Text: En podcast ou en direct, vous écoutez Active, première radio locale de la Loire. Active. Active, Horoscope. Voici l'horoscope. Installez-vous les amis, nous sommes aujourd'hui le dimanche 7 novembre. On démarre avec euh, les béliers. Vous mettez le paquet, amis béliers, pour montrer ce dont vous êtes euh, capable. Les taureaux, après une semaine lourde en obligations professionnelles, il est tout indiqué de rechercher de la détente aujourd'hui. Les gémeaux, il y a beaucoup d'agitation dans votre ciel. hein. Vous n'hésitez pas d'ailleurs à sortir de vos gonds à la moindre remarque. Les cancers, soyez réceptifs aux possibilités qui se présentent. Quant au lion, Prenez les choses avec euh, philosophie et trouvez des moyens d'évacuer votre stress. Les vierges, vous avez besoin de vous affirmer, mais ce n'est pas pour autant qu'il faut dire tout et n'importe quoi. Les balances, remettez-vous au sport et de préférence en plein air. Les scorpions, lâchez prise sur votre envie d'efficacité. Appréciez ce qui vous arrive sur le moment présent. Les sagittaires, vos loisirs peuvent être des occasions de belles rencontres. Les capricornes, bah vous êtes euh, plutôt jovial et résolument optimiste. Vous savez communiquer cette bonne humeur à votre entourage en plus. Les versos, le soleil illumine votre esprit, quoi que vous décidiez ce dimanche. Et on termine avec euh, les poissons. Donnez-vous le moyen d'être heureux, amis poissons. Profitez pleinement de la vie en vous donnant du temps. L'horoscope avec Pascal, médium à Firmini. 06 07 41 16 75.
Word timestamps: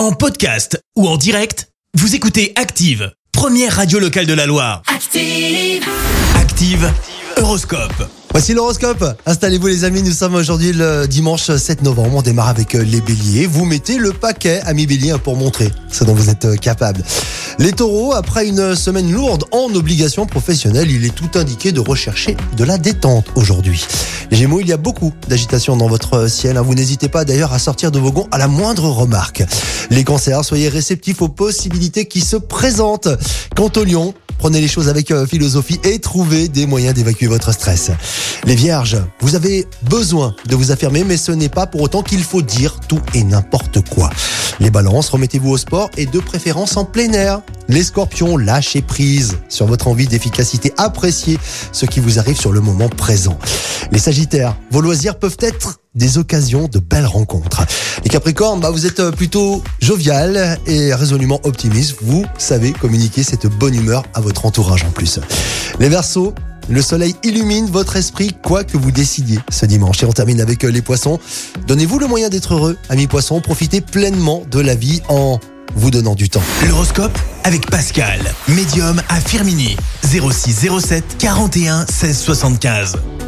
En 0.00 0.12
podcast 0.12 0.82
ou 0.96 1.06
en 1.06 1.18
direct, 1.18 1.68
vous 1.92 2.14
écoutez 2.14 2.54
Active, 2.56 3.12
première 3.32 3.76
radio 3.76 3.98
locale 3.98 4.24
de 4.24 4.32
la 4.32 4.46
Loire. 4.46 4.80
Active. 4.86 5.84
Active, 6.36 6.90
Horoscope. 7.36 8.08
Voici 8.30 8.54
l'horoscope. 8.54 9.04
Installez-vous 9.26 9.66
les 9.66 9.84
amis, 9.84 10.02
nous 10.02 10.12
sommes 10.12 10.36
aujourd'hui 10.36 10.72
le 10.72 11.06
dimanche 11.06 11.54
7 11.54 11.82
novembre. 11.82 12.14
On 12.14 12.22
démarre 12.22 12.48
avec 12.48 12.76
euh, 12.76 12.82
les 12.82 13.02
béliers. 13.02 13.46
Vous 13.46 13.66
mettez 13.66 13.98
le 13.98 14.14
paquet, 14.14 14.60
amis 14.62 14.86
béliers, 14.86 15.18
pour 15.22 15.36
montrer 15.36 15.70
ce 15.90 16.04
dont 16.04 16.14
vous 16.14 16.30
êtes 16.30 16.46
euh, 16.46 16.56
capable. 16.56 17.02
Les 17.60 17.72
taureaux, 17.72 18.14
après 18.14 18.48
une 18.48 18.74
semaine 18.74 19.12
lourde 19.12 19.44
en 19.52 19.66
obligations 19.74 20.24
professionnelles, 20.24 20.90
il 20.90 21.04
est 21.04 21.14
tout 21.14 21.38
indiqué 21.38 21.72
de 21.72 21.80
rechercher 21.80 22.34
de 22.56 22.64
la 22.64 22.78
détente 22.78 23.26
aujourd'hui. 23.34 23.84
Les 24.30 24.38
gémeaux, 24.38 24.60
il 24.60 24.68
y 24.68 24.72
a 24.72 24.78
beaucoup 24.78 25.12
d'agitation 25.28 25.76
dans 25.76 25.86
votre 25.86 26.26
ciel. 26.26 26.56
hein. 26.56 26.62
Vous 26.62 26.74
n'hésitez 26.74 27.10
pas 27.10 27.26
d'ailleurs 27.26 27.52
à 27.52 27.58
sortir 27.58 27.90
de 27.90 27.98
vos 27.98 28.12
gonds 28.12 28.28
à 28.30 28.38
la 28.38 28.48
moindre 28.48 28.88
remarque. 28.88 29.42
Les 29.90 30.04
cancers, 30.04 30.42
soyez 30.42 30.70
réceptifs 30.70 31.20
aux 31.20 31.28
possibilités 31.28 32.06
qui 32.06 32.22
se 32.22 32.36
présentent. 32.36 33.08
Quant 33.54 33.70
au 33.76 33.84
lion, 33.84 34.14
Prenez 34.40 34.62
les 34.62 34.68
choses 34.68 34.88
avec 34.88 35.10
euh, 35.10 35.26
philosophie 35.26 35.78
et 35.84 35.98
trouvez 35.98 36.48
des 36.48 36.66
moyens 36.66 36.94
d'évacuer 36.94 37.26
votre 37.26 37.52
stress. 37.52 37.90
Les 38.46 38.54
vierges, 38.54 38.96
vous 39.20 39.34
avez 39.34 39.66
besoin 39.82 40.34
de 40.46 40.56
vous 40.56 40.70
affirmer, 40.70 41.04
mais 41.04 41.18
ce 41.18 41.30
n'est 41.30 41.50
pas 41.50 41.66
pour 41.66 41.82
autant 41.82 42.02
qu'il 42.02 42.22
faut 42.24 42.40
dire 42.40 42.80
tout 42.88 43.02
et 43.12 43.22
n'importe 43.22 43.86
quoi. 43.90 44.08
Les 44.58 44.70
balances, 44.70 45.10
remettez-vous 45.10 45.50
au 45.50 45.58
sport 45.58 45.90
et 45.98 46.06
de 46.06 46.18
préférence 46.20 46.78
en 46.78 46.86
plein 46.86 47.12
air. 47.12 47.42
Les 47.68 47.84
scorpions, 47.84 48.38
lâchez 48.38 48.80
prise 48.80 49.36
sur 49.50 49.66
votre 49.66 49.88
envie 49.88 50.06
d'efficacité. 50.06 50.72
Appréciez 50.78 51.38
ce 51.72 51.84
qui 51.84 52.00
vous 52.00 52.18
arrive 52.18 52.40
sur 52.40 52.52
le 52.52 52.62
moment 52.62 52.88
présent. 52.88 53.38
Les 53.92 53.98
sagittaires, 53.98 54.56
vos 54.70 54.80
loisirs 54.80 55.18
peuvent 55.18 55.36
être 55.40 55.79
des 55.94 56.18
occasions 56.18 56.68
de 56.68 56.78
belles 56.78 57.06
rencontres. 57.06 57.64
Les 58.04 58.10
capricornes, 58.10 58.60
bah 58.60 58.70
vous 58.70 58.86
êtes 58.86 59.00
euh, 59.00 59.10
plutôt 59.10 59.62
jovial 59.80 60.58
et 60.66 60.94
résolument 60.94 61.40
optimiste. 61.44 61.96
Vous 62.02 62.24
savez 62.38 62.72
communiquer 62.72 63.22
cette 63.22 63.46
bonne 63.46 63.74
humeur 63.74 64.04
à 64.14 64.20
votre 64.20 64.46
entourage 64.46 64.84
en 64.84 64.90
plus. 64.90 65.20
Les 65.80 65.88
versos, 65.88 66.32
le 66.68 66.82
soleil 66.82 67.16
illumine 67.24 67.66
votre 67.66 67.96
esprit, 67.96 68.36
quoi 68.42 68.62
que 68.62 68.76
vous 68.76 68.92
décidiez 68.92 69.40
ce 69.50 69.66
dimanche. 69.66 70.02
Et 70.02 70.06
on 70.06 70.12
termine 70.12 70.40
avec 70.40 70.64
euh, 70.64 70.68
les 70.68 70.82
poissons. 70.82 71.18
Donnez-vous 71.66 71.98
le 71.98 72.06
moyen 72.06 72.28
d'être 72.28 72.54
heureux, 72.54 72.76
amis 72.88 73.08
poissons. 73.08 73.40
Profitez 73.40 73.80
pleinement 73.80 74.44
de 74.50 74.60
la 74.60 74.74
vie 74.74 75.02
en 75.08 75.40
vous 75.74 75.90
donnant 75.90 76.14
du 76.14 76.28
temps. 76.28 76.42
L'horoscope 76.68 77.16
avec 77.44 77.68
Pascal, 77.70 78.20
médium 78.48 79.02
à 79.08 79.20
Firmini. 79.20 79.76
06 80.04 80.68
07 80.80 81.04
41 81.18 81.86
16 81.86 82.18
75. 82.18 82.96